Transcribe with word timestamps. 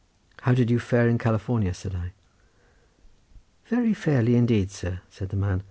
"How 0.41 0.55
did 0.55 0.71
you 0.71 0.79
fare 0.79 1.07
in 1.07 1.19
California?" 1.19 1.75
said 1.75 1.93
I. 1.93 2.13
"Very 3.67 3.93
fairly 3.93 4.33
indeed, 4.35 4.71
sir," 4.71 5.01
said 5.11 5.29
the 5.29 5.37
man. 5.37 5.59